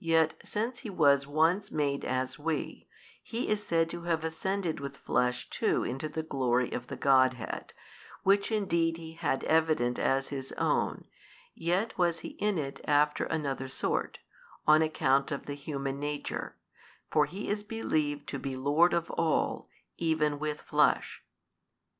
[0.00, 2.88] Yet since He was once made as we,
[3.22, 7.72] He is said to have ascended with Flesh too into the glory of the Godhead,
[8.24, 11.04] which indeed He had evident as His own,
[11.54, 14.18] yet was He in it after another sort,
[14.66, 16.56] on account of the Human Nature,
[17.08, 21.22] for He is believed to be Lord of all, even with Flesh.